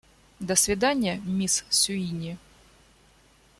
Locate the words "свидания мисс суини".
0.55-2.39